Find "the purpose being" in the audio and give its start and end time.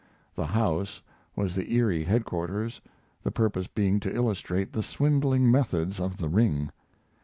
3.21-3.99